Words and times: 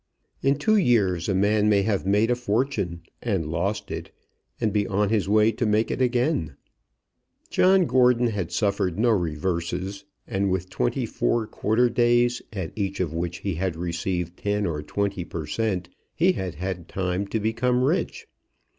In 0.41 0.55
two 0.57 0.77
years 0.77 1.29
a 1.29 1.35
man 1.35 1.69
may 1.69 1.83
have 1.83 2.07
made 2.07 2.31
a 2.31 2.35
fortune 2.35 3.03
and 3.21 3.45
lost 3.51 3.91
it, 3.91 4.09
and 4.59 4.73
be 4.73 4.87
on 4.87 5.09
his 5.09 5.29
way 5.29 5.51
to 5.51 5.63
make 5.63 5.91
it 5.91 6.01
again. 6.01 6.55
John 7.51 7.85
Gordon 7.85 8.25
had 8.25 8.51
suffered 8.51 8.97
no 8.97 9.11
reverses, 9.11 10.03
and 10.25 10.49
with 10.49 10.71
twenty 10.71 11.05
four 11.05 11.45
quarter 11.45 11.87
days, 11.87 12.41
at 12.51 12.73
each 12.75 12.99
of 12.99 13.13
which 13.13 13.41
he 13.41 13.53
had 13.53 13.75
received 13.75 14.37
ten 14.39 14.65
or 14.65 14.81
twenty 14.81 15.23
per 15.23 15.45
cent, 15.45 15.87
he 16.15 16.31
had 16.31 16.55
had 16.55 16.87
time 16.87 17.27
to 17.27 17.39
become 17.39 17.83
rich. 17.83 18.25